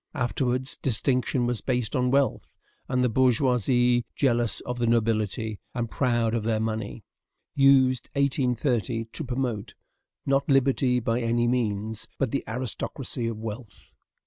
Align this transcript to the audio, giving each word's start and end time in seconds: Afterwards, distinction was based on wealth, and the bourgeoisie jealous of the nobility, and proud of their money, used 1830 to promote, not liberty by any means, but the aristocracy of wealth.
Afterwards, 0.15 0.77
distinction 0.77 1.45
was 1.45 1.61
based 1.61 1.95
on 1.95 2.09
wealth, 2.09 2.57
and 2.89 3.03
the 3.03 3.07
bourgeoisie 3.07 4.03
jealous 4.15 4.59
of 4.61 4.79
the 4.79 4.87
nobility, 4.87 5.59
and 5.75 5.91
proud 5.91 6.33
of 6.33 6.41
their 6.41 6.59
money, 6.59 7.03
used 7.53 8.09
1830 8.13 9.05
to 9.13 9.23
promote, 9.23 9.75
not 10.25 10.49
liberty 10.49 10.99
by 10.99 11.21
any 11.21 11.45
means, 11.47 12.07
but 12.17 12.31
the 12.31 12.43
aristocracy 12.47 13.27
of 13.27 13.43
wealth. 13.43 13.91